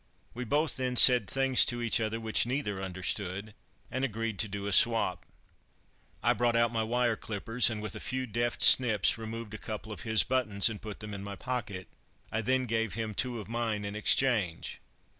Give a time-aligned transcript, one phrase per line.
[0.33, 3.53] We both then said things to each other which neither understood,
[3.91, 5.27] and agreed to do a swap.
[6.23, 9.91] I brought out my wire clippers and, with a few deft snips, removed a couple
[9.91, 11.87] of his buttons and put them in my pocket.
[12.31, 14.81] I then gave him two of mine in exchange.